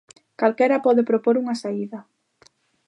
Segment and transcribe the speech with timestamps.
[0.39, 1.99] Calquera pode propor unha saída.